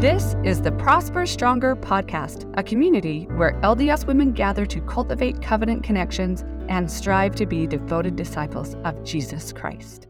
[0.00, 5.84] This is the Prosper Stronger podcast, a community where LDS women gather to cultivate covenant
[5.84, 10.06] connections and strive to be devoted disciples of Jesus Christ.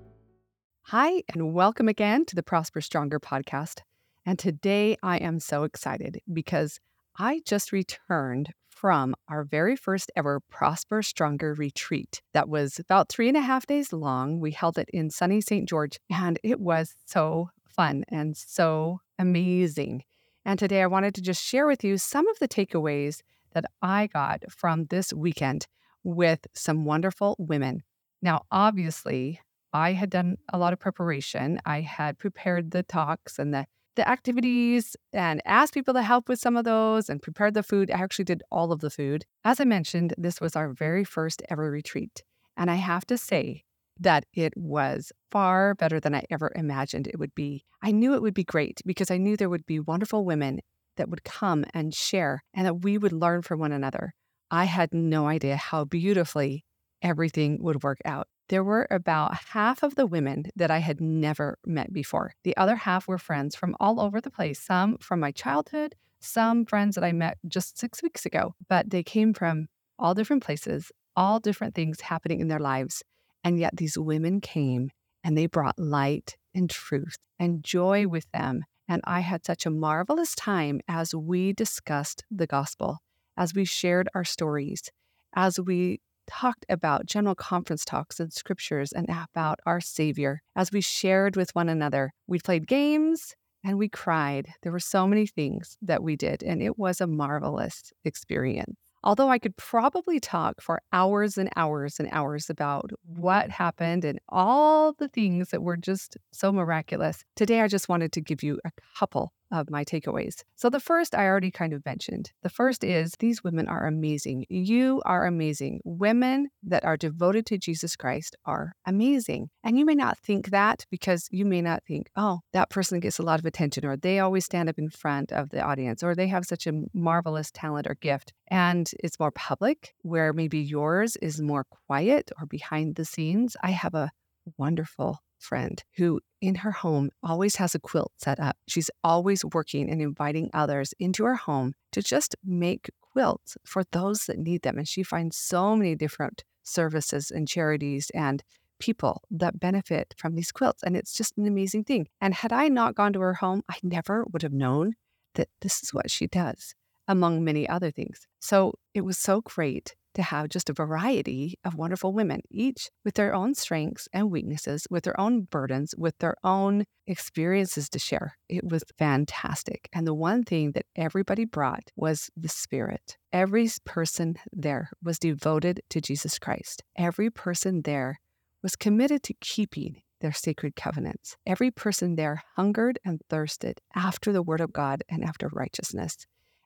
[0.87, 3.83] Hi, and welcome again to the Prosper Stronger podcast.
[4.27, 6.81] And today I am so excited because
[7.17, 13.29] I just returned from our very first ever Prosper Stronger retreat that was about three
[13.29, 14.41] and a half days long.
[14.41, 15.69] We held it in sunny St.
[15.69, 20.03] George, and it was so fun and so amazing.
[20.45, 23.21] And today I wanted to just share with you some of the takeaways
[23.53, 25.67] that I got from this weekend
[26.03, 27.83] with some wonderful women.
[28.23, 29.41] Now, obviously,
[29.73, 31.61] I had done a lot of preparation.
[31.65, 36.39] I had prepared the talks and the the activities and asked people to help with
[36.39, 37.91] some of those and prepared the food.
[37.91, 39.25] I actually did all of the food.
[39.43, 42.23] As I mentioned, this was our very first ever retreat.
[42.59, 43.65] And I have to say,
[43.99, 47.65] that it was far better than I ever imagined it would be.
[47.83, 50.61] I knew it would be great because I knew there would be wonderful women
[50.97, 54.15] that would come and share and that we would learn from one another.
[54.51, 56.65] I had no idea how beautifully
[57.03, 58.29] everything would work out.
[58.49, 62.33] There were about half of the women that I had never met before.
[62.45, 66.65] The other half were friends from all over the place, some from my childhood, some
[66.65, 69.67] friends that I met just six weeks ago, but they came from
[69.99, 73.03] all different places, all different things happening in their lives.
[73.47, 74.91] And yet these women came
[75.23, 78.65] and they brought light and truth and joy with them.
[78.89, 82.99] And I had such a marvelous time as we discussed the gospel,
[83.37, 84.91] as we shared our stories,
[85.37, 90.81] as we talked about general conference talks and scriptures and about our Savior, as we
[90.81, 92.13] shared with one another.
[92.27, 94.49] We played games and we cried.
[94.63, 98.75] There were so many things that we did, and it was a marvelous experience.
[99.07, 104.19] Although I could probably talk for hours and hours and hours about what happened and
[104.29, 108.59] all the things that were just so miraculous, today I just wanted to give you
[108.65, 110.43] a couple of my takeaways.
[110.57, 112.33] So, the first I already kind of mentioned.
[112.43, 114.47] The first is these women are amazing.
[114.49, 115.81] You are amazing.
[115.85, 119.51] Women that are devoted to Jesus Christ are amazing.
[119.63, 123.19] And you may not think that because you may not think, oh, that person gets
[123.19, 126.15] a lot of attention, or they always stand up in front of the audience, or
[126.15, 128.33] they have such a marvelous talent or gift.
[128.49, 133.57] And it's more public, where maybe yours is more quiet or behind the scenes.
[133.63, 134.11] I have a
[134.57, 138.57] wonderful friend who in her home always has a quilt set up.
[138.67, 144.27] She's always working and inviting others into her home to just make quilts for those
[144.27, 144.79] that need them.
[144.79, 148.43] And she finds so many different services and charities and
[148.79, 150.83] people that benefit from these quilts.
[150.83, 152.09] And it's just an amazing thing.
[152.21, 154.95] And had I not gone to her home, I never would have known
[155.35, 156.75] that this is what she does,
[157.09, 158.27] among many other things.
[158.41, 163.15] So it was so great to have just a variety of wonderful women, each with
[163.15, 168.37] their own strengths and weaknesses, with their own burdens, with their own experiences to share.
[168.49, 169.89] It was fantastic.
[169.93, 173.17] And the one thing that everybody brought was the Spirit.
[173.33, 176.83] Every person there was devoted to Jesus Christ.
[176.97, 178.19] Every person there
[178.63, 181.37] was committed to keeping their sacred covenants.
[181.47, 186.17] Every person there hungered and thirsted after the Word of God and after righteousness.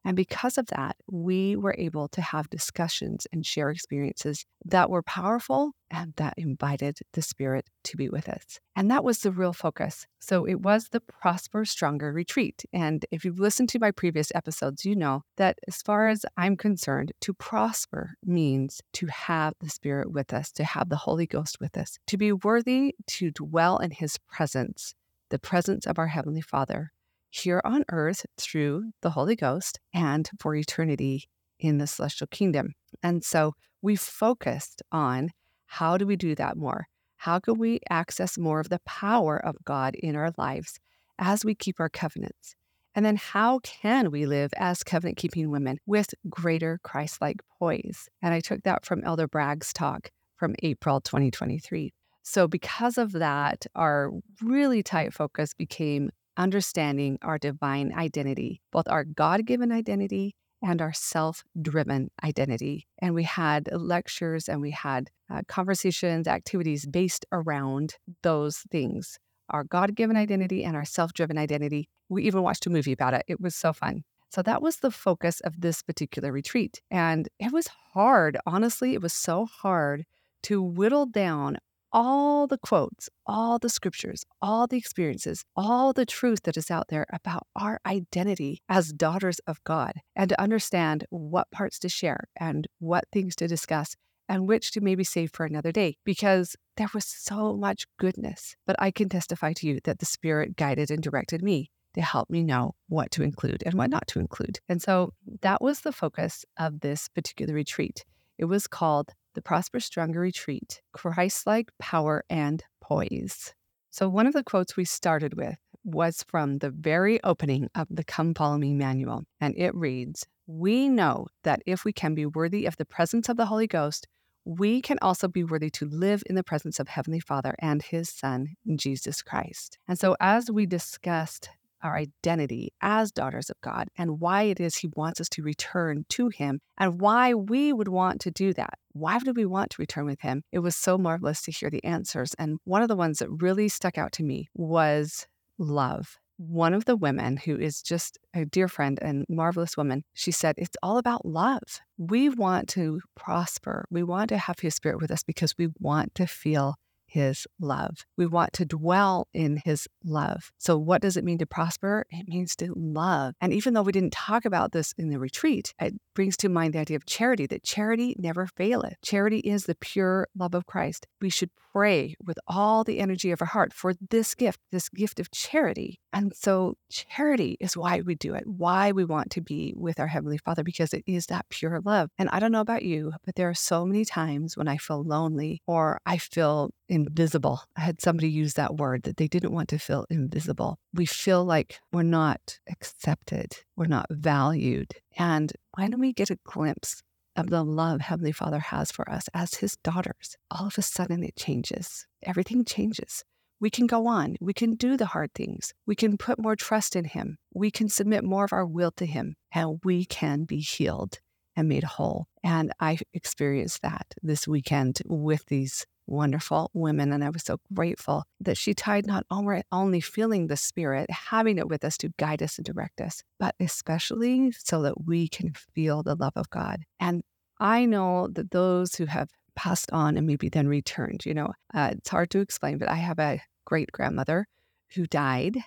[0.04, 5.02] And because of that, we were able to have discussions and share experiences that were
[5.02, 8.60] powerful and that invited the Spirit to be with us.
[8.76, 10.06] And that was the real focus.
[10.20, 12.64] So it was the Prosper Stronger retreat.
[12.72, 16.56] And if you've listened to my previous episodes, you know that as far as I'm
[16.56, 21.58] concerned, to prosper means to have the Spirit with us, to have the Holy Ghost
[21.60, 24.94] with us, to be worthy to dwell in His presence,
[25.28, 26.92] the presence of our Heavenly Father
[27.30, 32.74] here on earth through the Holy Ghost and for eternity in the celestial kingdom.
[33.02, 35.30] And so we focused on
[35.66, 36.86] how do we do that more?
[37.16, 40.78] How can we access more of the power of God in our lives
[41.18, 42.54] as we keep our covenants?
[42.94, 48.08] And then how can we live as covenant keeping women with greater Christ like poise?
[48.20, 51.92] And I took that from Elder Bragg's talk from April 2023.
[52.22, 54.10] So, because of that, our
[54.42, 60.92] really tight focus became understanding our divine identity, both our God given identity and our
[60.92, 62.88] self driven identity.
[62.98, 69.18] And we had lectures and we had uh, conversations, activities based around those things
[69.50, 71.88] our God given identity and our self driven identity.
[72.08, 73.24] We even watched a movie about it.
[73.28, 74.04] It was so fun.
[74.30, 76.80] So that was the focus of this particular retreat.
[76.90, 78.38] And it was hard.
[78.46, 80.06] Honestly, it was so hard
[80.44, 81.58] to whittle down
[81.92, 86.88] all the quotes, all the scriptures, all the experiences, all the truth that is out
[86.88, 92.28] there about our identity as daughters of God, and to understand what parts to share
[92.38, 93.96] and what things to discuss
[94.28, 98.54] and which to maybe save for another day because there was so much goodness.
[98.64, 102.30] But I can testify to you that the Spirit guided and directed me to help
[102.30, 104.60] me know what to include and what not to include.
[104.68, 105.12] And so
[105.42, 108.04] that was the focus of this particular retreat.
[108.38, 113.54] It was called the Prosper Stronger Retreat Christ like Power and Poise.
[113.90, 118.04] So, one of the quotes we started with was from the very opening of the
[118.04, 122.66] Come Follow Me manual, and it reads We know that if we can be worthy
[122.66, 124.06] of the presence of the Holy Ghost,
[124.44, 128.08] we can also be worthy to live in the presence of Heavenly Father and His
[128.08, 129.78] Son, Jesus Christ.
[129.86, 131.50] And so, as we discussed
[131.82, 136.04] our identity as daughters of God and why it is He wants us to return
[136.10, 138.74] to Him and why we would want to do that.
[138.92, 140.42] Why do we want to return with Him?
[140.52, 142.34] It was so marvelous to hear the answers.
[142.34, 145.26] And one of the ones that really stuck out to me was
[145.58, 146.18] love.
[146.36, 150.54] One of the women, who is just a dear friend and marvelous woman, she said,
[150.56, 151.60] It's all about love.
[151.98, 153.84] We want to prosper.
[153.90, 156.76] We want to have His Spirit with us because we want to feel
[157.10, 158.04] his love.
[158.16, 160.52] We want to dwell in his love.
[160.58, 162.06] So, what does it mean to prosper?
[162.10, 163.34] It means to love.
[163.40, 166.74] And even though we didn't talk about this in the retreat, it brings to mind
[166.74, 168.94] the idea of charity that charity never faileth.
[169.02, 171.06] Charity is the pure love of Christ.
[171.20, 175.20] We should pray with all the energy of our heart for this gift, this gift
[175.20, 176.00] of charity.
[176.12, 180.08] And so, charity is why we do it, why we want to be with our
[180.08, 182.10] Heavenly Father, because it is that pure love.
[182.18, 185.02] And I don't know about you, but there are so many times when I feel
[185.02, 186.70] lonely or I feel
[187.06, 187.62] invisible.
[187.76, 190.78] I had somebody use that word that they didn't want to feel invisible.
[190.94, 194.92] We feel like we're not accepted, we're not valued.
[195.16, 197.02] And why don't we get a glimpse
[197.36, 200.36] of the love Heavenly Father has for us as His daughters?
[200.50, 202.06] All of a sudden, it changes.
[202.22, 203.24] Everything changes.
[203.60, 204.36] We can go on.
[204.40, 205.74] We can do the hard things.
[205.86, 207.36] We can put more trust in Him.
[207.52, 211.18] We can submit more of our will to Him, and we can be healed
[211.60, 212.26] and made whole.
[212.42, 217.12] And I experienced that this weekend with these wonderful women.
[217.12, 221.68] And I was so grateful that she tied not only feeling the Spirit, having it
[221.68, 226.02] with us to guide us and direct us, but especially so that we can feel
[226.02, 226.80] the love of God.
[226.98, 227.22] And
[227.60, 231.90] I know that those who have passed on and maybe then returned, you know, uh,
[231.98, 234.46] it's hard to explain, but I have a great grandmother
[234.94, 235.58] who died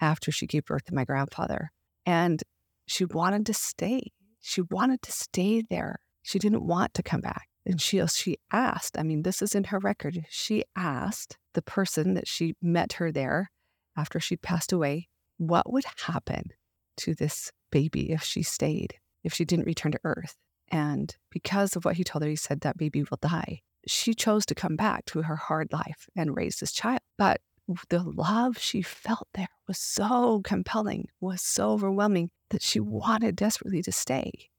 [0.00, 1.72] after she gave birth to my grandfather.
[2.06, 2.42] And
[2.86, 4.12] she wanted to stay.
[4.42, 6.00] She wanted to stay there.
[6.22, 7.48] She didn't want to come back.
[7.64, 10.26] And she uh, she asked, I mean, this is in her record.
[10.28, 13.50] She asked the person that she met her there
[13.96, 15.08] after she passed away,
[15.38, 16.50] what would happen
[16.98, 20.34] to this baby if she stayed, if she didn't return to earth?
[20.70, 23.60] And because of what he told her, he said that baby will die.
[23.86, 27.00] She chose to come back to her hard life and raise this child.
[27.18, 27.40] But
[27.88, 33.82] the love she felt there was so compelling, was so overwhelming that she wanted desperately
[33.82, 34.50] to stay,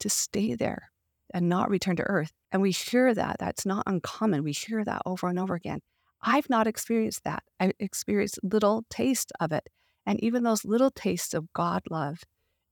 [0.00, 0.90] to stay there
[1.32, 2.32] and not return to earth.
[2.52, 3.36] And we hear that.
[3.38, 4.42] That's not uncommon.
[4.42, 5.80] We hear that over and over again.
[6.22, 7.42] I've not experienced that.
[7.60, 9.68] I've experienced little taste of it.
[10.06, 12.22] And even those little tastes of God love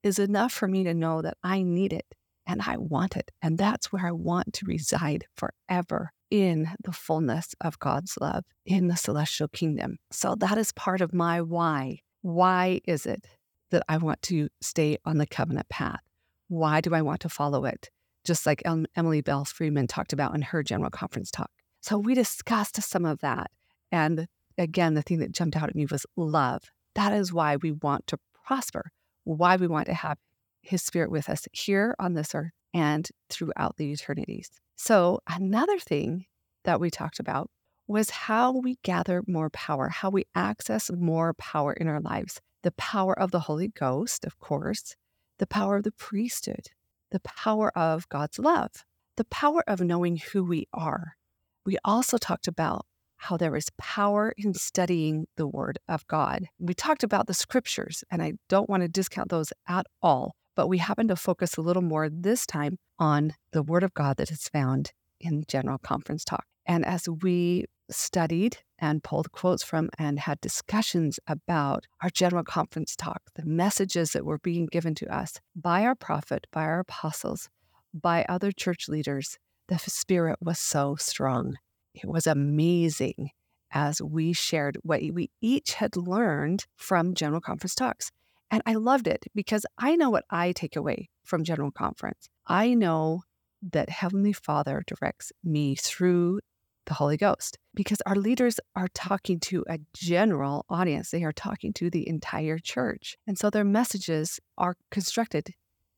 [0.02, 2.06] is enough for me to know that I need it
[2.46, 3.30] and I want it.
[3.42, 8.88] And that's where I want to reside forever in the fullness of God's love in
[8.88, 9.98] the celestial kingdom.
[10.10, 12.00] So that is part of my why.
[12.22, 13.26] Why is it
[13.70, 16.00] that I want to stay on the covenant path?
[16.48, 17.90] Why do I want to follow it?
[18.26, 18.62] just like
[18.96, 21.50] Emily Belle Freeman talked about in her general conference talk.
[21.80, 23.50] So we discussed some of that.
[23.92, 24.26] And
[24.58, 26.64] again, the thing that jumped out at me was love.
[26.96, 28.90] That is why we want to prosper,
[29.24, 30.18] why we want to have
[30.66, 34.50] his spirit with us here on this earth and throughout the eternities.
[34.76, 36.26] So, another thing
[36.64, 37.50] that we talked about
[37.86, 42.40] was how we gather more power, how we access more power in our lives.
[42.62, 44.96] The power of the Holy Ghost, of course,
[45.38, 46.66] the power of the priesthood,
[47.12, 48.70] the power of God's love,
[49.16, 51.16] the power of knowing who we are.
[51.64, 56.46] We also talked about how there is power in studying the Word of God.
[56.58, 60.68] We talked about the scriptures, and I don't want to discount those at all, but
[60.68, 64.30] we happen to focus a little more this time on the Word of God that
[64.32, 66.46] is found in General Conference Talk.
[66.66, 72.96] And as we studied and pulled quotes from and had discussions about our general conference
[72.96, 77.48] talk, the messages that were being given to us by our prophet, by our apostles,
[77.94, 79.38] by other church leaders.
[79.68, 81.56] The spirit was so strong.
[81.94, 83.30] It was amazing
[83.72, 88.12] as we shared what we each had learned from general conference talks.
[88.50, 92.28] And I loved it because I know what I take away from general conference.
[92.46, 93.22] I know
[93.62, 96.40] that Heavenly Father directs me through
[96.86, 101.10] the Holy Ghost because our leaders are talking to a general audience.
[101.10, 103.16] They are talking to the entire church.
[103.26, 105.50] And so their messages are constructed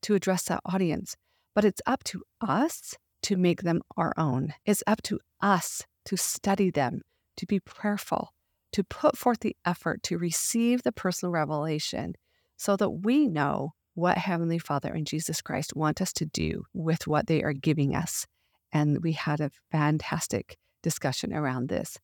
[0.03, 1.15] to address that audience.
[1.53, 4.53] But it's up to us to make them our own.
[4.65, 7.01] It's up to us to study them,
[7.37, 8.29] to be prayerful,
[8.71, 12.15] to put forth the effort to receive the personal revelation
[12.59, 17.07] so that we know what Heavenly Father and Jesus Christ want us to do with
[17.07, 18.27] what they are giving us.
[18.73, 21.97] And we had a fantastic discussion around this.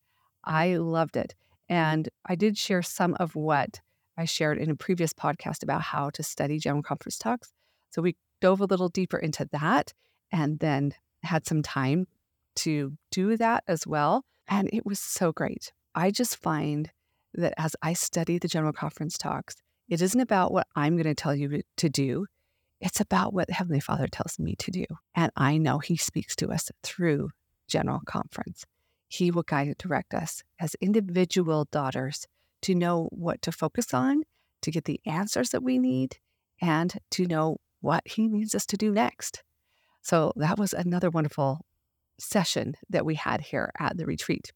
[0.46, 1.36] I loved it.
[1.68, 3.82] And I did share some of what
[4.18, 7.52] I shared in a previous podcast about how to study General Conference talks.
[7.90, 9.94] So we dove a little deeper into that
[10.32, 10.94] and then
[11.24, 12.08] had some time
[12.58, 14.24] to do that as well.
[14.48, 15.74] And it was so great.
[15.96, 16.90] I just find
[17.34, 19.56] that as I study the General Conference talks,
[19.90, 22.26] it isn't about what I'm going to tell you to do.
[22.82, 24.86] It's about what Heavenly Father tells me to do.
[25.14, 27.30] And I know He speaks to us through
[27.68, 28.66] General Conference.
[29.08, 32.28] He will guide and direct us as individual daughters
[32.64, 34.24] to know what to focus on,
[34.62, 36.18] to get the answers that we need,
[36.62, 39.44] and to know what He needs us to do next.
[40.02, 41.62] So that was another wonderful
[42.20, 44.52] session that we had here at the retreat.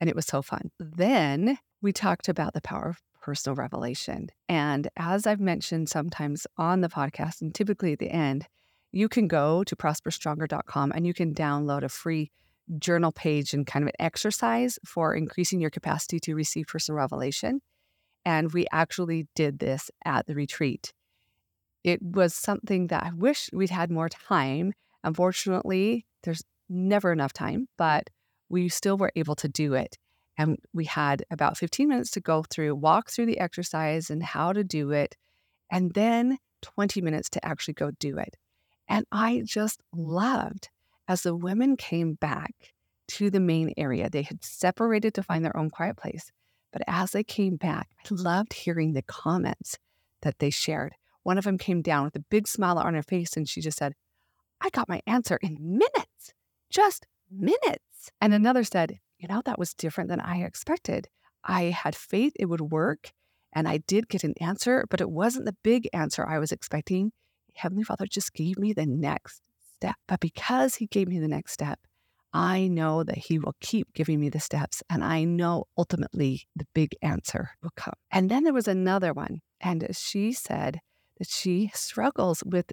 [0.00, 0.70] And it was so fun.
[0.78, 4.28] Then we talked about the power of personal revelation.
[4.48, 8.46] And as I've mentioned sometimes on the podcast, and typically at the end,
[8.92, 12.30] you can go to prosperstronger.com and you can download a free
[12.78, 17.60] journal page and kind of an exercise for increasing your capacity to receive personal revelation.
[18.24, 20.92] And we actually did this at the retreat.
[21.82, 24.72] It was something that I wish we'd had more time.
[25.02, 28.08] Unfortunately, there's never enough time, but
[28.48, 29.98] we still were able to do it.
[30.38, 34.52] And we had about 15 minutes to go through, walk through the exercise and how
[34.52, 35.16] to do it,
[35.70, 38.36] and then 20 minutes to actually go do it.
[38.88, 40.68] And I just loved
[41.08, 42.52] as the women came back
[43.08, 46.32] to the main area, they had separated to find their own quiet place.
[46.72, 49.78] But as they came back, I loved hearing the comments
[50.22, 50.94] that they shared.
[51.22, 53.78] One of them came down with a big smile on her face and she just
[53.78, 53.94] said,
[54.60, 56.34] I got my answer in minutes,
[56.70, 58.10] just minutes.
[58.20, 61.08] And another said, You know, that was different than I expected.
[61.42, 63.12] I had faith it would work
[63.52, 67.12] and I did get an answer, but it wasn't the big answer I was expecting.
[67.54, 69.42] Heavenly Father just gave me the next
[69.76, 69.94] step.
[70.06, 71.78] But because He gave me the next step,
[72.34, 74.82] I know that He will keep giving me the steps.
[74.90, 77.94] And I know ultimately the big answer will come.
[78.10, 79.40] And then there was another one.
[79.60, 80.80] And she said
[81.18, 82.72] that she struggles with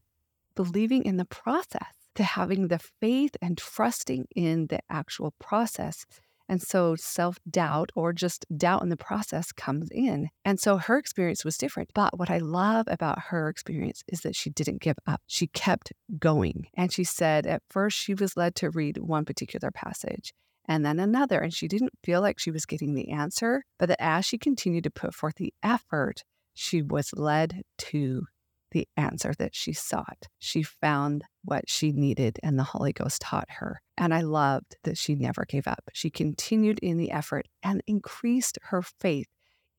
[0.56, 6.06] believing in the process, to having the faith and trusting in the actual process
[6.50, 10.30] and so self doubt or just doubt in the process comes in.
[10.44, 11.90] And so her experience was different.
[11.94, 15.22] But what I love about her experience is that she didn't give up.
[15.28, 16.68] She kept going.
[16.76, 20.34] And she said at first she was led to read one particular passage
[20.66, 21.40] and then another.
[21.40, 24.84] And she didn't feel like she was getting the answer, but that as she continued
[24.86, 26.24] to put forth the effort,
[26.54, 28.28] she was led to
[28.72, 30.28] the answer that she sought.
[30.40, 33.82] She found what she needed, and the Holy Ghost taught her.
[33.98, 35.84] And I loved that she never gave up.
[35.94, 39.28] She continued in the effort and increased her faith.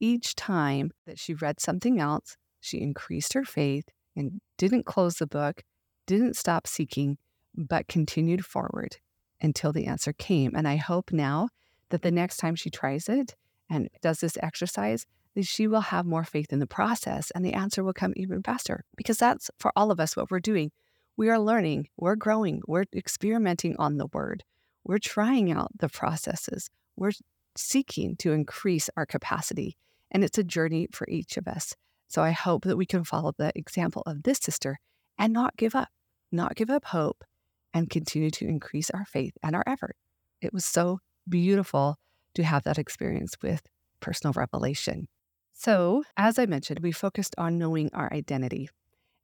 [0.00, 3.85] Each time that she read something else, she increased her faith
[4.16, 5.62] and didn't close the book,
[6.06, 7.18] didn't stop seeking,
[7.56, 8.97] but continued forward
[9.40, 10.54] until the answer came.
[10.54, 11.49] And I hope now
[11.90, 13.35] that the next time she tries it
[13.71, 17.54] and does this exercise, that she will have more faith in the process and the
[17.54, 18.85] answer will come even faster.
[18.97, 20.71] Because that's for all of us what we're doing.
[21.16, 24.42] We are learning, we're growing, we're experimenting on the word,
[24.83, 27.12] we're trying out the processes, we're
[27.56, 29.76] seeking to increase our capacity.
[30.11, 31.75] And it's a journey for each of us.
[32.09, 34.78] So I hope that we can follow the example of this sister
[35.16, 35.88] and not give up,
[36.33, 37.25] not give up hope,
[37.73, 39.97] and continue to increase our faith and our effort.
[40.40, 41.97] It was so beautiful
[42.35, 43.62] to have that experience with
[44.00, 45.09] personal revelation.
[45.52, 48.68] So, as I mentioned, we focused on knowing our identity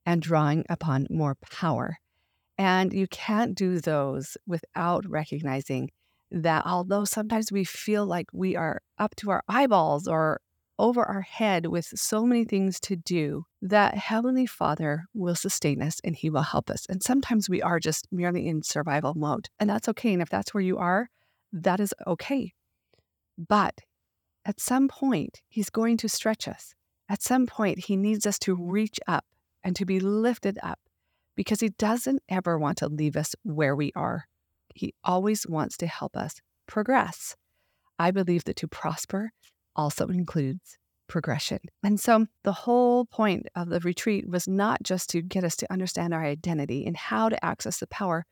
[0.06, 1.98] and drawing upon more power.
[2.58, 5.90] And you can't do those without recognizing
[6.30, 10.40] that although sometimes we feel like we are up to our eyeballs or
[10.78, 16.00] over our head with so many things to do, that Heavenly Father will sustain us
[16.02, 16.86] and He will help us.
[16.88, 19.48] And sometimes we are just merely in survival mode.
[19.58, 20.12] And that's okay.
[20.12, 21.10] And if that's where you are,
[21.52, 22.54] that is okay.
[23.36, 23.80] But
[24.44, 26.74] at some point, He's going to stretch us.
[27.08, 29.24] At some point, He needs us to reach up
[29.64, 30.78] and to be lifted up
[31.36, 34.26] because He doesn't ever want to leave us where we are.
[34.74, 37.36] He always wants to help us progress.
[37.98, 39.32] I believe that to prosper
[39.76, 41.58] also includes progression.
[41.82, 45.72] And so the whole point of the retreat was not just to get us to
[45.72, 48.24] understand our identity and how to access the power,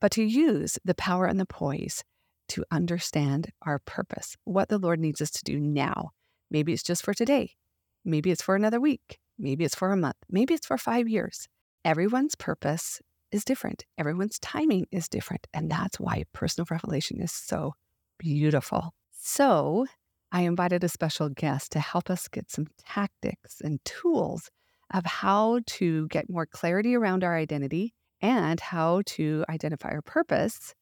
[0.00, 2.02] but to use the power and the poise
[2.48, 6.10] to understand our purpose, what the Lord needs us to do now.
[6.50, 7.52] Maybe it's just for today.
[8.04, 9.18] Maybe it's for another week.
[9.38, 10.16] Maybe it's for a month.
[10.30, 11.48] Maybe it's for five years.
[11.84, 13.00] Everyone's purpose
[13.32, 13.84] is different.
[13.98, 15.46] Everyone's timing is different.
[15.52, 17.72] And that's why personal revelation is so
[18.18, 18.94] beautiful.
[19.10, 19.86] So
[20.30, 24.50] I invited a special guest to help us get some tactics and tools
[24.92, 30.74] of how to get more clarity around our identity and how to identify our purpose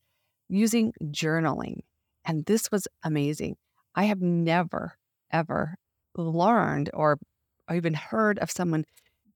[0.49, 1.80] using journaling.
[2.25, 3.56] And this was amazing.
[3.94, 4.97] I have never,
[5.30, 5.76] ever
[6.16, 6.90] learned
[7.69, 8.85] or even heard of someone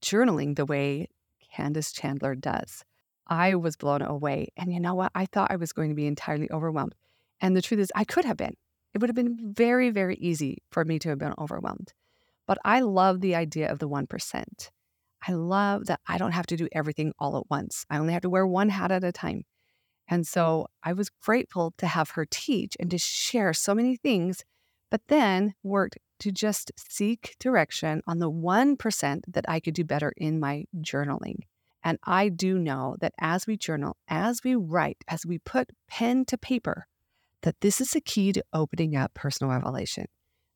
[0.03, 1.09] journaling the way
[1.53, 2.85] Candace Chandler does.
[3.27, 4.49] I was blown away.
[4.57, 5.13] And you know what?
[5.15, 6.95] I thought I was going to be entirely overwhelmed.
[7.41, 8.55] And the truth is, I could have been.
[8.95, 11.93] It would have been very, very easy for me to have been overwhelmed.
[12.47, 14.45] But I love the idea of the 1%.
[15.27, 17.85] I love that I don't have to do everything all at once.
[17.91, 19.43] I only have to wear one hat at a time.
[20.09, 24.45] And so I was grateful to have her teach and to share so many things,
[24.91, 30.13] but then worked to just seek direction on the 1% that I could do better
[30.17, 31.41] in my journaling.
[31.83, 36.25] And I do know that as we journal, as we write, as we put pen
[36.27, 36.87] to paper,
[37.43, 40.07] that this is a key to opening up personal revelation.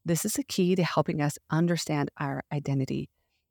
[0.05, 3.11] This is a key to helping us understand our identity.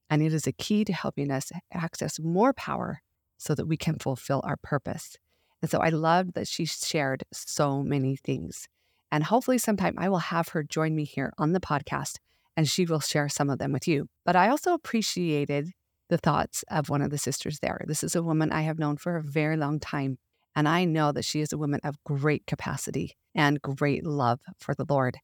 [0.10, 3.02] And it is a key to helping us access more power
[3.38, 5.16] so that we can fulfill our purpose.
[5.62, 8.68] And so I loved that she shared so many things.
[9.12, 12.18] And hopefully, sometime I will have her join me here on the podcast
[12.56, 14.08] and she will share some of them with you.
[14.26, 15.72] But I also appreciated
[16.10, 17.82] the thoughts of one of the sisters there.
[17.88, 20.18] This is a woman I have known for a very long time.
[20.56, 24.76] And I know that she is a woman of great capacity and great love for
[24.76, 25.18] the Lord.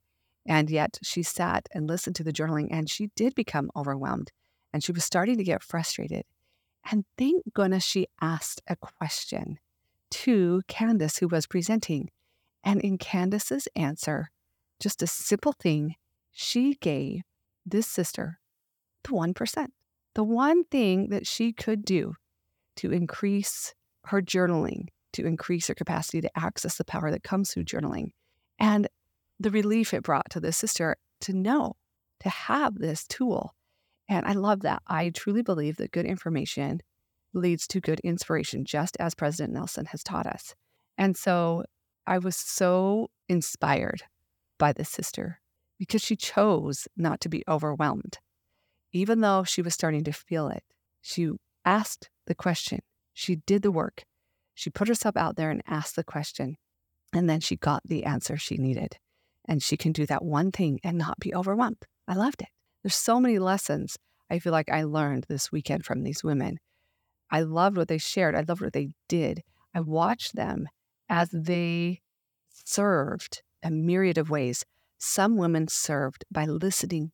[0.46, 4.32] And yet she sat and listened to the journaling and she did become overwhelmed
[4.72, 6.24] and she was starting to get frustrated.
[6.89, 9.58] And thank goodness she asked a question
[10.12, 12.12] to Candace, who was presenting.
[12.66, 14.30] And in Candace's answer,
[14.82, 15.96] just a simple thing,
[16.32, 17.22] she gave
[17.66, 18.40] this sister
[19.04, 19.68] the 1%,
[20.16, 22.16] the one thing that she could do
[22.78, 23.74] to increase
[24.06, 28.12] her journaling to increase her capacity to access the power that comes through journaling.
[28.60, 28.88] And
[29.40, 31.78] the relief it brought to the sister to know,
[32.20, 33.56] to have this tool.
[34.10, 34.82] And I love that.
[34.88, 36.82] I truly believe that good information
[37.34, 40.54] leads to good inspiration, just as President Nelson has taught us.
[40.98, 41.64] And so
[42.07, 44.03] I was so inspired
[44.57, 45.39] by this sister
[45.77, 48.20] because she chose not to be overwhelmed.
[48.91, 50.63] Even though she was starting to feel it,
[51.01, 51.31] she
[51.65, 52.79] asked the question,
[53.13, 54.03] she did the work,
[54.53, 56.57] she put herself out there and asked the question,
[57.11, 58.98] and then she got the answer she needed.
[59.48, 61.85] And she can do that one thing and not be overwhelmed.
[62.07, 62.48] I loved it.
[62.83, 63.98] There's so many lessons
[64.29, 66.59] I feel like I learned this weekend from these women.
[67.29, 68.35] I loved what they shared.
[68.35, 69.44] I loved what they did.
[69.74, 70.68] I watched them
[71.09, 72.01] as they
[72.50, 74.65] served a myriad of ways.
[74.98, 77.11] Some women served by listening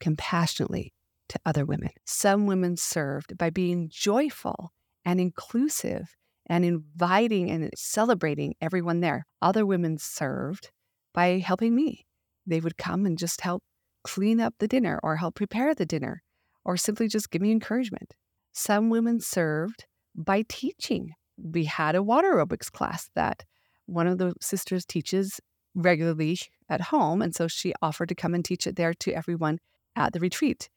[0.00, 0.92] compassionately
[1.28, 1.90] to other women.
[2.04, 4.72] Some women served by being joyful
[5.04, 9.26] and inclusive and inviting and celebrating everyone there.
[9.40, 10.70] Other women served
[11.14, 12.06] by helping me.
[12.46, 13.62] They would come and just help
[14.02, 16.22] clean up the dinner or help prepare the dinner
[16.64, 18.14] or simply just give me encouragement.
[18.52, 21.12] Some women served by teaching.
[21.42, 23.44] We had a water aerobics class that
[23.86, 25.40] one of the sisters teaches
[25.74, 27.22] regularly at home.
[27.22, 29.58] And so she offered to come and teach it there to everyone
[29.96, 30.68] at the retreat,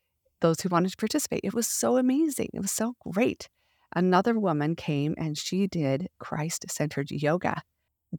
[0.42, 1.42] those who wanted to participate.
[1.44, 2.50] It was so amazing.
[2.54, 3.48] It was so great
[3.96, 7.62] another woman came and she did Christ centered yoga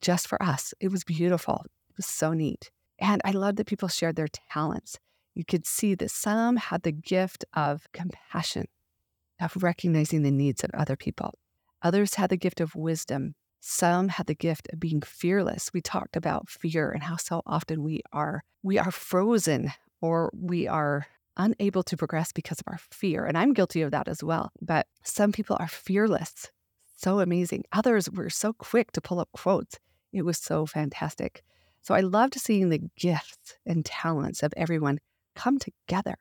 [0.00, 0.74] just for us.
[0.80, 1.62] It was beautiful.
[1.90, 2.70] It was so neat.
[2.98, 4.98] And I love that people shared their talents.
[5.34, 8.66] You could see that some had the gift of compassion,
[9.40, 11.34] of recognizing the needs of other people.
[11.84, 13.34] Others had the gift of wisdom.
[13.60, 15.70] Some had the gift of being fearless.
[15.72, 19.70] We talked about fear and how so often we are we are frozen
[20.00, 23.26] or we are unable to progress because of our fear.
[23.26, 24.50] And I'm guilty of that as well.
[24.62, 26.50] But some people are fearless.
[26.96, 27.64] So amazing.
[27.72, 29.78] Others were so quick to pull up quotes.
[30.12, 31.42] It was so fantastic.
[31.82, 35.00] So I loved seeing the gifts and talents of everyone
[35.34, 36.16] come together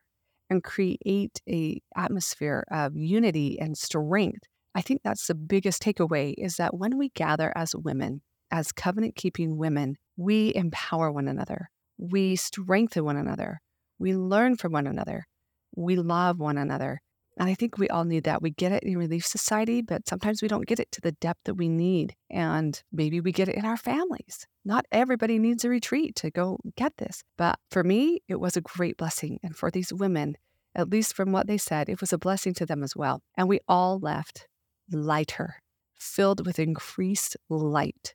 [0.49, 4.43] and create a atmosphere of unity and strength.
[4.75, 9.15] I think that's the biggest takeaway is that when we gather as women, as covenant
[9.15, 11.69] keeping women, we empower one another.
[11.97, 13.62] We strengthen one another.
[13.99, 15.27] We learn from one another.
[15.75, 17.01] We love one another.
[17.38, 18.43] And I think we all need that.
[18.43, 21.41] We get it in Relief Society, but sometimes we don't get it to the depth
[21.45, 22.15] that we need.
[22.29, 24.45] And maybe we get it in our families.
[24.65, 27.23] Not everybody needs a retreat to go get this.
[27.38, 29.39] But for me, it was a great blessing.
[29.41, 30.36] And for these women,
[30.75, 33.21] at least from what they said, it was a blessing to them as well.
[33.36, 34.47] And we all left
[34.91, 35.56] lighter,
[35.96, 38.13] filled with increased light,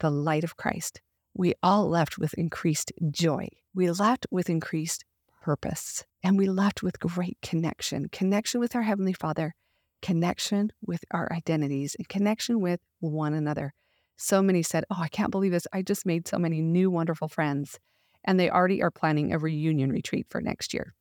[0.00, 1.00] the light of Christ.
[1.34, 3.48] We all left with increased joy.
[3.74, 5.04] We left with increased
[5.42, 6.04] purpose.
[6.24, 9.54] And we left with great connection connection with our Heavenly Father,
[10.02, 13.72] connection with our identities, and connection with one another.
[14.16, 15.68] So many said, Oh, I can't believe this.
[15.72, 17.78] I just made so many new, wonderful friends.
[18.24, 20.94] And they already are planning a reunion retreat for next year.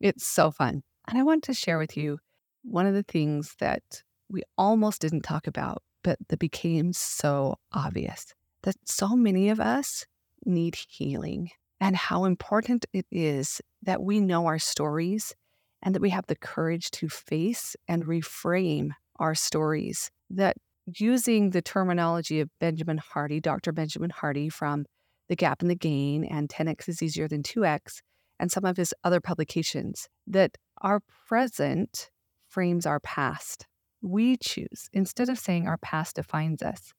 [0.00, 0.82] It's so fun.
[1.06, 2.18] And I want to share with you
[2.64, 3.82] one of the things that
[4.32, 10.06] we almost didn't talk about, but that became so obvious that so many of us
[10.44, 15.34] need healing and how important it is that we know our stories
[15.82, 20.10] and that we have the courage to face and reframe our stories.
[20.30, 20.56] That
[20.96, 23.72] using the terminology of Benjamin Hardy, Dr.
[23.72, 24.86] Benjamin Hardy from
[25.28, 28.00] The Gap and the Gain and 10x is easier than 2x,
[28.38, 32.10] and some of his other publications, that our present
[32.48, 33.66] frames our past.
[34.02, 36.92] We choose, instead of saying our past defines us,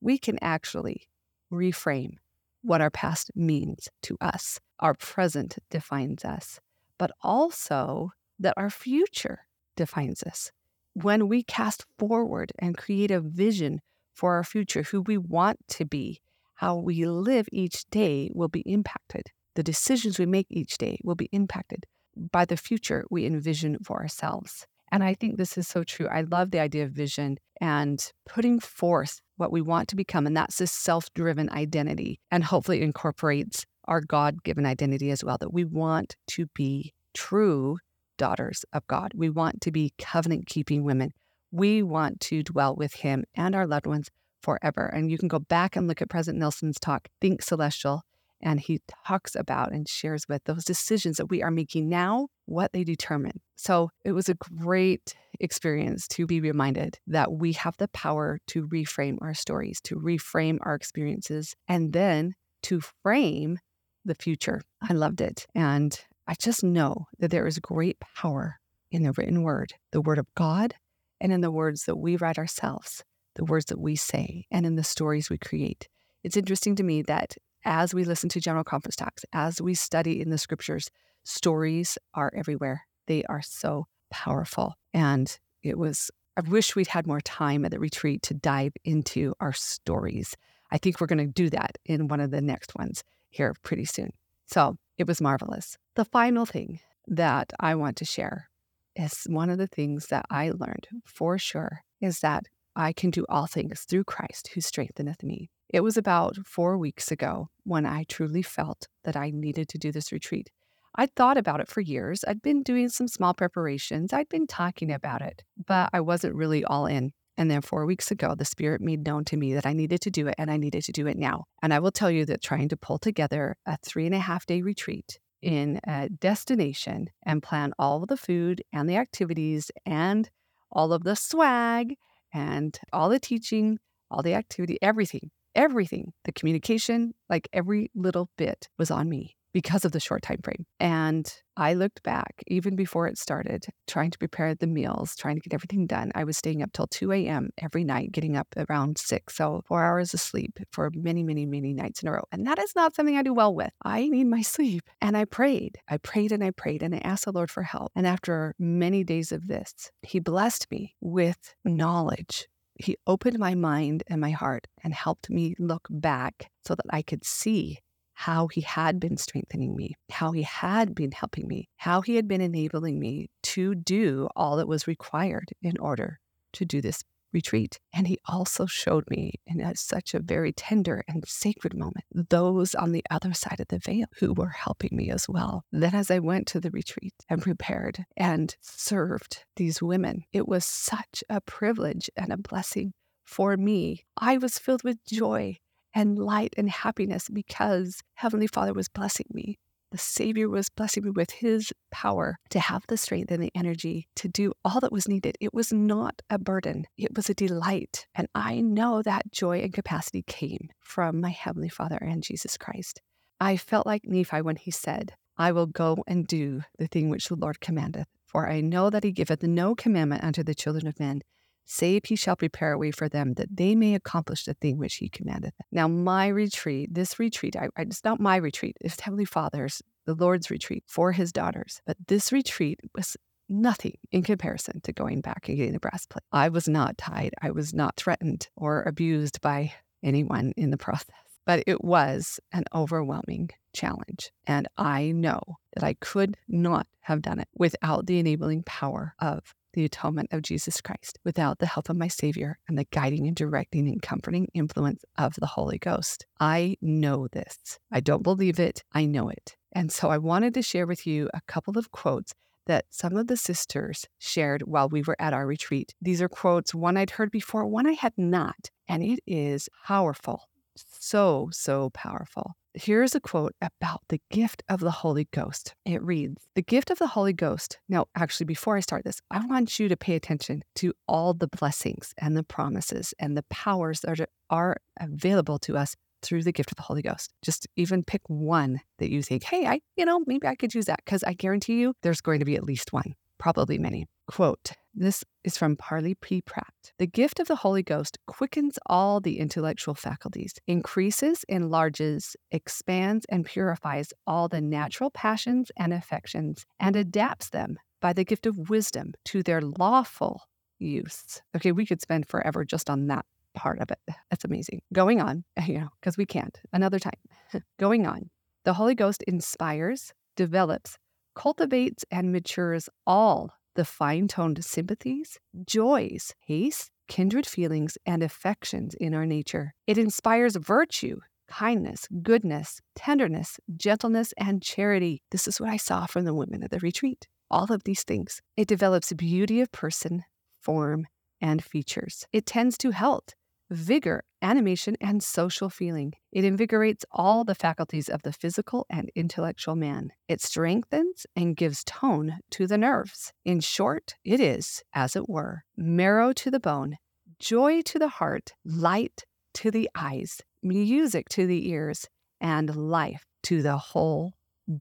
[0.00, 1.08] we can actually
[1.50, 2.16] reframe
[2.62, 4.60] what our past means to us.
[4.78, 6.60] Our present defines us,
[6.98, 9.46] but also that our future
[9.76, 10.52] defines us.
[10.92, 13.80] When we cast forward and create a vision
[14.12, 16.20] for our future, who we want to be,
[16.56, 19.28] how we live each day will be impacted.
[19.54, 24.02] The decisions we make each day will be impacted by the future we envision for
[24.02, 24.66] ourselves.
[24.92, 26.08] And I think this is so true.
[26.08, 30.26] I love the idea of vision and putting forth what we want to become.
[30.26, 35.38] And that's this self driven identity and hopefully incorporates our God given identity as well
[35.38, 37.78] that we want to be true
[38.18, 39.12] daughters of God.
[39.14, 41.12] We want to be covenant keeping women.
[41.50, 44.10] We want to dwell with Him and our loved ones
[44.42, 44.86] forever.
[44.86, 48.02] And you can go back and look at President Nelson's talk, Think Celestial,
[48.42, 52.72] and he talks about and shares with those decisions that we are making now, what
[52.72, 53.40] they determine.
[53.56, 58.66] So it was a great experience to be reminded that we have the power to
[58.68, 63.58] reframe our stories, to reframe our experiences, and then to frame
[64.04, 64.62] the future.
[64.82, 65.46] I loved it.
[65.54, 70.18] And I just know that there is great power in the written word, the word
[70.18, 70.74] of God,
[71.20, 74.76] and in the words that we write ourselves, the words that we say, and in
[74.76, 75.88] the stories we create.
[76.22, 80.20] It's interesting to me that as we listen to General Conference talks, as we study
[80.20, 80.90] in the scriptures,
[81.24, 82.82] stories are everywhere.
[83.06, 84.74] They are so powerful.
[84.94, 89.34] And it was, I wish we'd had more time at the retreat to dive into
[89.40, 90.36] our stories.
[90.70, 93.84] I think we're going to do that in one of the next ones here pretty
[93.84, 94.12] soon.
[94.46, 95.76] So it was marvelous.
[95.96, 98.48] The final thing that I want to share
[98.96, 102.44] is one of the things that I learned for sure is that
[102.76, 105.50] I can do all things through Christ who strengtheneth me.
[105.72, 109.92] It was about four weeks ago when I truly felt that I needed to do
[109.92, 110.50] this retreat.
[110.96, 112.24] I'd thought about it for years.
[112.26, 114.12] I'd been doing some small preparations.
[114.12, 117.12] I'd been talking about it, but I wasn't really all in.
[117.36, 120.10] And then four weeks ago, the Spirit made known to me that I needed to
[120.10, 121.44] do it and I needed to do it now.
[121.62, 124.46] And I will tell you that trying to pull together a three and a half
[124.46, 130.28] day retreat in a destination and plan all of the food and the activities and
[130.72, 131.94] all of the swag
[132.34, 133.78] and all the teaching,
[134.10, 139.84] all the activity, everything, everything, the communication, like every little bit was on me because
[139.84, 140.64] of the short time frame.
[140.78, 145.40] And I looked back even before it started, trying to prepare the meals, trying to
[145.40, 146.12] get everything done.
[146.14, 147.50] I was staying up till 2 a.m.
[147.58, 149.36] every night, getting up around six.
[149.36, 152.24] So four hours of sleep for many, many, many nights in a row.
[152.32, 153.70] And that is not something I do well with.
[153.84, 154.84] I need my sleep.
[155.00, 155.78] And I prayed.
[155.88, 157.92] I prayed and I prayed and I asked the Lord for help.
[157.94, 162.48] And after many days of this, He blessed me with knowledge
[162.84, 167.02] he opened my mind and my heart and helped me look back so that I
[167.02, 167.78] could see
[168.14, 172.28] how he had been strengthening me, how he had been helping me, how he had
[172.28, 176.20] been enabling me to do all that was required in order
[176.52, 177.78] to do this retreat.
[177.92, 182.74] And he also showed me in a, such a very tender and sacred moment those
[182.74, 185.64] on the other side of the veil who were helping me as well.
[185.72, 190.64] Then, as I went to the retreat and prepared and served these women, it was
[190.64, 192.92] such a privilege and a blessing
[193.24, 194.04] for me.
[194.16, 195.58] I was filled with joy
[195.94, 199.58] and light and happiness because Heavenly Father was blessing me.
[199.90, 204.06] The Savior was blessing me with His power to have the strength and the energy
[204.16, 205.36] to do all that was needed.
[205.40, 208.06] It was not a burden, it was a delight.
[208.14, 213.00] And I know that joy and capacity came from my Heavenly Father and Jesus Christ.
[213.40, 217.28] I felt like Nephi when he said, I will go and do the thing which
[217.28, 218.06] the Lord commandeth.
[218.26, 221.22] For I know that he giveth no commandment unto the children of men,
[221.64, 224.96] save he shall prepare a way for them that they may accomplish the thing which
[224.96, 225.56] he commandeth.
[225.56, 225.66] Them.
[225.72, 230.50] Now, my retreat, this retreat, I, it's not my retreat, it's Heavenly Father's, the Lord's
[230.50, 231.80] retreat for his daughters.
[231.86, 233.16] But this retreat was
[233.48, 236.22] nothing in comparison to going back and getting the brass plate.
[236.32, 241.14] I was not tied, I was not threatened or abused by anyone in the process.
[241.46, 244.30] But it was an overwhelming challenge.
[244.46, 245.40] And I know
[245.74, 250.42] that I could not have done it without the enabling power of the atonement of
[250.42, 254.48] Jesus Christ without the help of my Savior and the guiding and directing and comforting
[254.54, 256.26] influence of the Holy Ghost.
[256.38, 257.78] I know this.
[257.90, 259.56] I don't believe it, I know it.
[259.72, 262.34] And so I wanted to share with you a couple of quotes
[262.66, 265.94] that some of the sisters shared while we were at our retreat.
[266.00, 270.49] These are quotes, one I'd heard before, one I had not, and it is powerful.
[270.98, 272.52] So, so powerful.
[272.74, 275.74] Here's a quote about the gift of the Holy Ghost.
[275.84, 277.80] It reads The gift of the Holy Ghost.
[277.88, 281.48] Now, actually, before I start this, I want you to pay attention to all the
[281.48, 286.70] blessings and the promises and the powers that are available to us through the gift
[286.70, 287.32] of the Holy Ghost.
[287.42, 290.86] Just even pick one that you think, hey, I, you know, maybe I could use
[290.86, 294.06] that because I guarantee you there's going to be at least one, probably many.
[294.28, 296.42] Quote, this is from Parley P.
[296.42, 296.92] Pratt.
[296.98, 303.44] The gift of the Holy Ghost quickens all the intellectual faculties, increases, enlarges, expands, and
[303.44, 309.14] purifies all the natural passions and affections, and adapts them by the gift of wisdom
[309.24, 310.42] to their lawful
[310.78, 311.40] use.
[311.56, 313.24] Okay, we could spend forever just on that
[313.54, 313.98] part of it.
[314.30, 314.82] That's amazing.
[314.92, 316.60] Going on, you know, because we can't.
[316.72, 317.20] Another time.
[317.80, 318.30] Going on.
[318.64, 320.98] The Holy Ghost inspires, develops,
[321.40, 329.14] cultivates, and matures all the fine toned sympathies, joys, tastes, kindred feelings, and affections in
[329.14, 329.72] our nature.
[329.86, 335.22] It inspires virtue, kindness, goodness, tenderness, gentleness, and charity.
[335.30, 337.26] This is what I saw from the women at the retreat.
[337.50, 338.42] All of these things.
[338.58, 340.24] It develops beauty of person,
[340.60, 341.06] form,
[341.40, 342.26] and features.
[342.34, 343.30] It tends to health,
[343.70, 346.12] vigor, animation, and social feeling.
[346.32, 350.10] It invigorates all the faculties of the physical and intellectual man.
[350.28, 353.32] It strengthens and gives tone to the nerves.
[353.44, 356.96] In short, it is, as it were, marrow to the bone,
[357.38, 362.06] joy to the heart, light to the eyes, music to the ears,
[362.40, 364.34] and life to the whole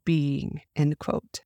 [0.05, 0.61] being.
[0.75, 1.41] End quote.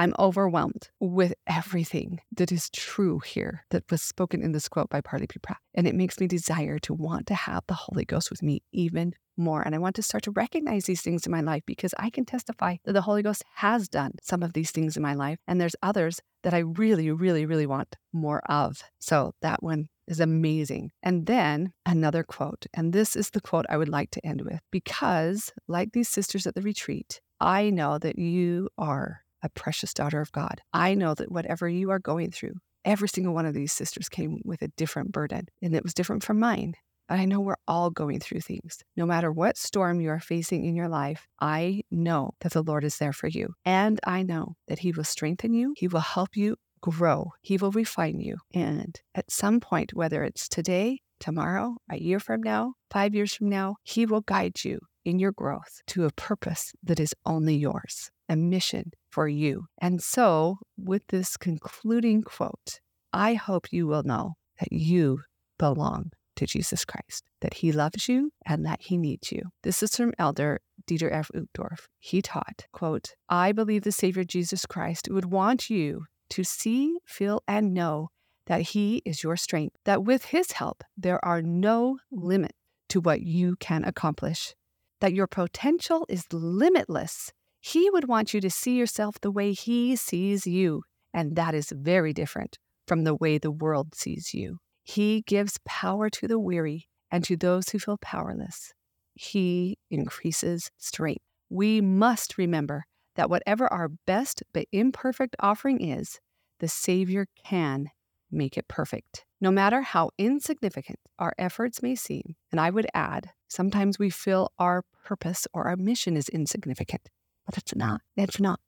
[0.00, 5.02] I'm overwhelmed with everything that is true here that was spoken in this quote by
[5.02, 5.38] Parley P.
[5.40, 5.58] Pratt.
[5.74, 9.12] And it makes me desire to want to have the Holy Ghost with me even
[9.36, 9.60] more.
[9.60, 12.24] And I want to start to recognize these things in my life because I can
[12.24, 15.38] testify that the Holy Ghost has done some of these things in my life.
[15.46, 18.82] And there's others that I really, really, really want more of.
[19.00, 20.92] So that one is amazing.
[21.02, 22.64] And then another quote.
[22.72, 26.46] And this is the quote I would like to end with because, like these sisters
[26.46, 30.60] at the retreat, I know that you are a precious daughter of God.
[30.72, 34.40] I know that whatever you are going through, every single one of these sisters came
[34.44, 36.74] with a different burden, and it was different from mine.
[37.08, 38.84] But I know we're all going through things.
[38.96, 42.84] No matter what storm you are facing in your life, I know that the Lord
[42.84, 43.54] is there for you.
[43.64, 47.72] And I know that He will strengthen you, He will help you grow, He will
[47.72, 48.36] refine you.
[48.54, 53.48] And at some point, whether it's today, tomorrow, a year from now, five years from
[53.48, 58.10] now, He will guide you in your growth to a purpose that is only yours,
[58.28, 59.66] a mission for you.
[59.80, 62.80] And so, with this concluding quote,
[63.12, 65.20] I hope you will know that you
[65.58, 69.42] belong to Jesus Christ, that he loves you and that he needs you.
[69.62, 71.30] This is from Elder Dieter F.
[71.34, 71.86] Uchtdorf.
[71.98, 77.42] He taught, quote, I believe the Savior Jesus Christ would want you to see, feel,
[77.46, 78.08] and know
[78.46, 82.54] that he is your strength, that with his help, there are no limits
[82.88, 84.54] to what you can accomplish,
[85.00, 89.94] that your potential is limitless he would want you to see yourself the way He
[89.94, 90.82] sees you.
[91.12, 94.58] And that is very different from the way the world sees you.
[94.82, 98.72] He gives power to the weary and to those who feel powerless.
[99.14, 101.22] He increases strength.
[101.50, 102.84] We must remember
[103.16, 106.18] that whatever our best but imperfect offering is,
[106.60, 107.90] the Savior can
[108.30, 109.24] make it perfect.
[109.40, 114.52] No matter how insignificant our efforts may seem, and I would add, sometimes we feel
[114.58, 117.08] our purpose or our mission is insignificant
[117.50, 118.00] but it's not.
[118.16, 118.60] It's not.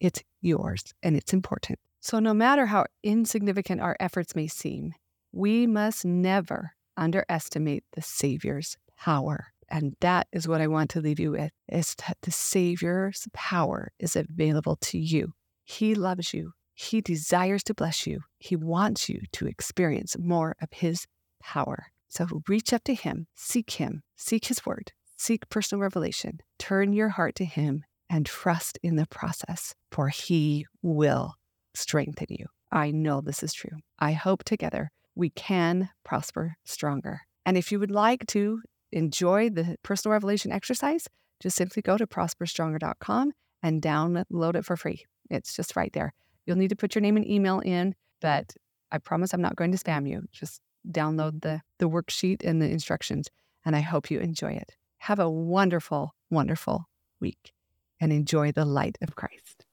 [0.00, 1.78] It's yours and it's important.
[2.00, 4.94] So, no matter how insignificant our efforts may seem,
[5.32, 9.52] we must never underestimate the Savior's power.
[9.68, 13.92] And that is what I want to leave you with is that the Savior's power
[13.98, 15.34] is available to you.
[15.64, 16.52] He loves you.
[16.74, 18.22] He desires to bless you.
[18.38, 21.06] He wants you to experience more of his
[21.40, 21.88] power.
[22.08, 27.10] So reach up to him, seek him, seek his word, seek personal revelation, turn your
[27.10, 31.34] heart to him, and trust in the process, for He will
[31.74, 32.46] strengthen you.
[32.72, 33.78] I know this is true.
[33.98, 37.22] I hope together we can prosper stronger.
[37.46, 38.60] And if you would like to
[38.92, 41.08] enjoy the personal revelation exercise,
[41.40, 45.04] just simply go to prosperstronger.com and download it for free.
[45.30, 46.12] It's just right there.
[46.44, 48.52] You'll need to put your name and email in, but
[48.90, 50.24] I promise I'm not going to spam you.
[50.32, 53.28] Just download the, the worksheet and the instructions,
[53.64, 54.72] and I hope you enjoy it.
[54.98, 56.86] Have a wonderful, wonderful
[57.20, 57.52] week
[58.00, 59.66] and enjoy the light of Christ.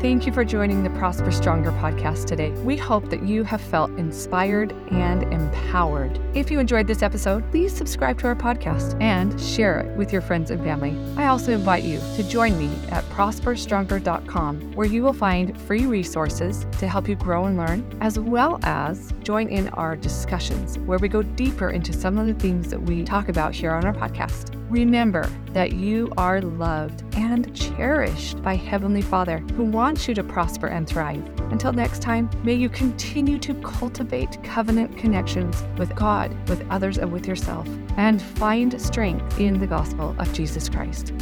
[0.00, 2.50] Thank you for joining the Prosper Stronger podcast today.
[2.62, 6.20] We hope that you have felt inspired and empowered.
[6.36, 10.22] If you enjoyed this episode, please subscribe to our podcast and share it with your
[10.22, 10.96] friends and family.
[11.16, 16.64] I also invite you to join me at prosperstronger.com, where you will find free resources
[16.78, 21.08] to help you grow and learn, as well as join in our discussions where we
[21.08, 24.57] go deeper into some of the things that we talk about here on our podcast.
[24.70, 30.66] Remember that you are loved and cherished by Heavenly Father who wants you to prosper
[30.66, 31.26] and thrive.
[31.50, 37.10] Until next time, may you continue to cultivate covenant connections with God, with others, and
[37.10, 41.14] with yourself, and find strength in the gospel of Jesus Christ.